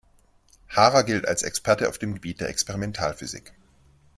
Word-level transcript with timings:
Haarer 0.69 1.03
gilt 1.03 1.27
als 1.27 1.43
Experte 1.43 1.87
auf 1.87 1.99
dem 1.99 2.15
Gebiet 2.15 2.41
der 2.41 2.49
Experimentalphysik. 2.49 3.53